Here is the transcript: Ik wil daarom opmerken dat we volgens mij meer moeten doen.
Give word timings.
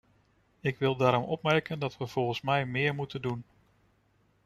Ik 0.59 0.77
wil 0.77 0.95
daarom 0.95 1.23
opmerken 1.23 1.79
dat 1.79 1.97
we 1.97 2.07
volgens 2.07 2.41
mij 2.41 2.65
meer 2.65 2.95
moeten 2.95 3.21
doen. 3.21 3.43